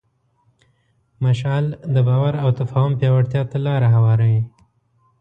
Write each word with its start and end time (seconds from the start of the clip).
مشعل 1.23 1.65
د 1.93 1.95
باور 2.07 2.33
او 2.43 2.49
تفاهم 2.59 2.91
پیاوړتیا 2.99 3.41
ته 3.51 3.57
لاره 3.65 3.87
هواروي. 3.95 4.41